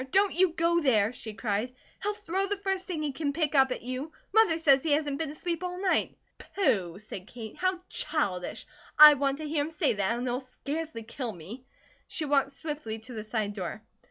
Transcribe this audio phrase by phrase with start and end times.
[0.09, 1.75] Don't you go there," she cried.
[2.01, 4.11] "He'll throw the first thing he can pick up at you.
[4.33, 7.55] Mother says he hasn't been asleep all night." "Pooh!" said Kate.
[7.57, 8.65] "How childish!
[8.97, 11.65] I want to hear him say that, and he'll scarcely kill me."
[12.07, 13.83] She walked swiftly to the side door.